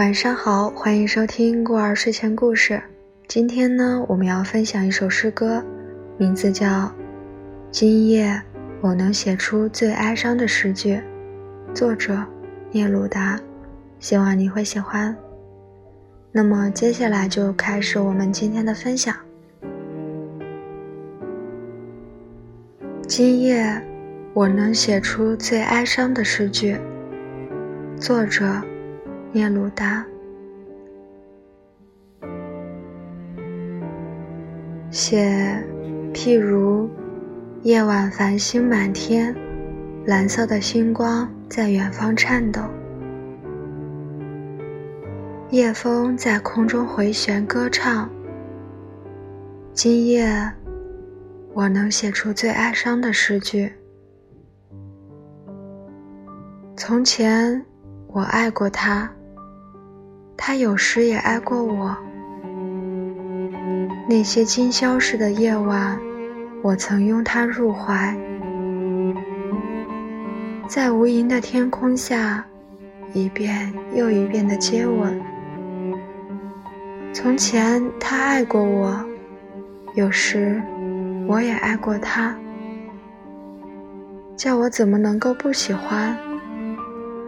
[0.00, 2.82] 晚上好，欢迎收听孤儿睡前故事。
[3.28, 5.62] 今天呢，我们要分享一首诗歌，
[6.16, 6.66] 名字叫
[7.70, 8.40] 《今夜
[8.80, 10.94] 我能写出最哀伤的诗句》，
[11.74, 12.18] 作者
[12.70, 13.38] 聂鲁达。
[13.98, 15.14] 希望你会喜欢。
[16.32, 19.14] 那么接下来就开始我们今天的分享。
[23.06, 23.78] 今夜
[24.32, 26.78] 我能写出最哀伤的诗句，
[27.98, 28.62] 作者。
[29.32, 30.04] 聂鲁达
[34.90, 35.64] 写，
[36.12, 36.90] 譬如
[37.62, 39.32] 夜晚繁星满天，
[40.04, 42.60] 蓝色的星光在远方颤抖，
[45.50, 48.10] 夜风在空中回旋歌唱。
[49.72, 50.52] 今夜，
[51.52, 53.72] 我能写出最哀伤的诗句。
[56.76, 57.64] 从前，
[58.08, 59.08] 我爱过他。
[60.42, 61.94] 他有时也爱过我。
[64.08, 66.00] 那些今宵似的夜晚，
[66.62, 68.16] 我曾拥他入怀，
[70.66, 72.42] 在无垠的天空下，
[73.12, 75.20] 一遍又一遍的接吻。
[77.12, 78.98] 从前他爱过我，
[79.94, 80.60] 有时
[81.28, 82.34] 我也爱过他。
[84.38, 86.16] 叫我怎么能够不喜欢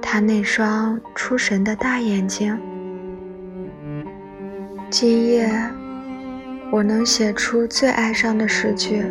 [0.00, 2.58] 他那双出神的大眼睛？
[4.92, 5.50] 今夜，
[6.70, 9.02] 我能写出最哀伤的诗句。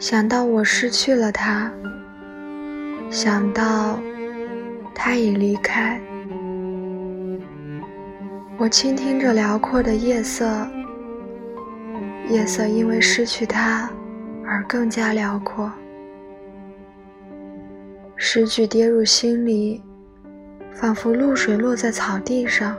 [0.00, 1.70] 想到我失去了他，
[3.08, 3.96] 想到
[4.92, 6.00] 他已离开，
[8.56, 10.66] 我倾听着辽阔的夜色，
[12.28, 13.88] 夜色因为失去他
[14.44, 15.72] 而更加辽阔。
[18.16, 19.80] 诗句跌入心里，
[20.72, 22.76] 仿佛露水落在草地上。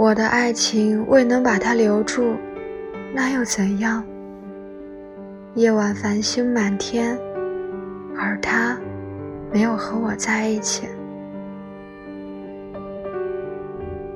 [0.00, 2.34] 我的爱情未能把他留住，
[3.12, 4.02] 那又怎样？
[5.52, 7.18] 夜晚繁星满天，
[8.16, 8.78] 而他
[9.52, 10.88] 没有和我在一起，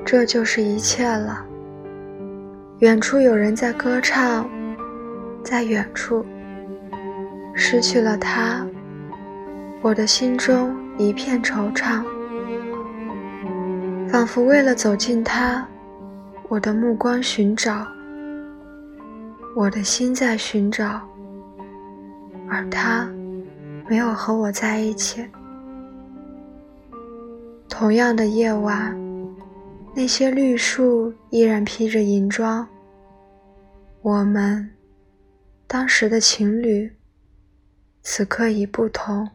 [0.06, 1.44] 这就是一切了。
[2.78, 4.48] 远处有人在歌唱，
[5.42, 6.24] 在远处，
[7.54, 8.66] 失去了他，
[9.82, 12.02] 我的心中一片惆怅，
[14.08, 15.68] 仿佛为了走近他。
[16.48, 17.86] 我的目光寻找，
[19.56, 21.00] 我的心在寻找，
[22.48, 23.08] 而他
[23.88, 25.26] 没有和我在一起。
[27.68, 28.94] 同样的夜晚，
[29.94, 32.66] 那些绿树依然披着银装。
[34.02, 34.70] 我们
[35.66, 36.92] 当时的情侣，
[38.02, 39.28] 此刻已不同。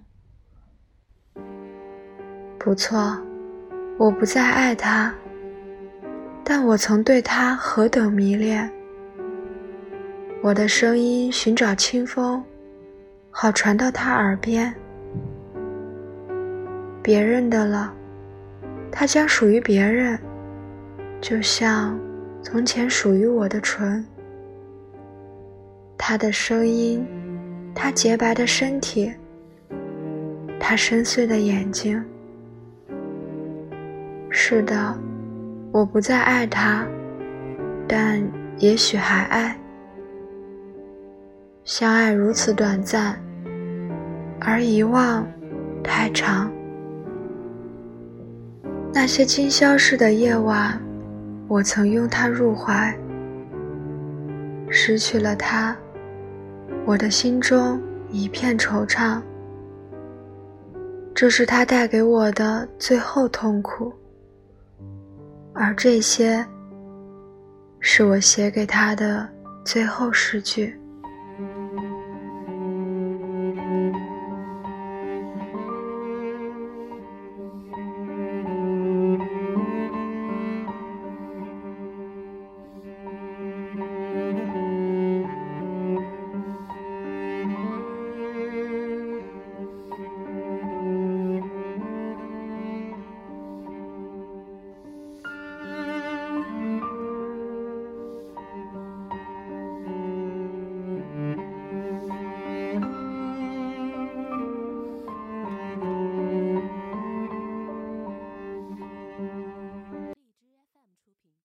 [2.59, 3.17] 不错，
[3.97, 5.13] 我不再爱他。
[6.51, 8.67] 但我曾对他何等迷恋！
[10.41, 12.43] 我的声音寻找清风，
[13.29, 14.73] 好传到他耳边。
[17.03, 17.93] 别人的了，
[18.91, 20.17] 它将属于别人，
[21.21, 21.99] 就像
[22.41, 24.03] 从前属于我的唇。
[25.99, 27.05] 他的声音，
[27.75, 29.13] 他洁白的身体，
[30.59, 32.03] 他深邃的眼睛。
[34.31, 34.97] 是的。
[35.71, 36.85] 我不再爱他，
[37.87, 38.21] 但
[38.57, 39.55] 也许还爱。
[41.63, 43.15] 相爱如此短暂，
[44.39, 45.27] 而遗忘
[45.83, 46.51] 太长。
[48.91, 50.81] 那些今宵似的夜晚，
[51.47, 52.91] 我曾拥他入怀。
[54.69, 55.75] 失去了他，
[56.85, 59.21] 我的心中一片惆怅。
[61.13, 63.93] 这是他带给我的最后痛苦。
[65.61, 66.45] 而这些，
[67.81, 69.29] 是我写给他的
[69.65, 70.78] 最后诗句。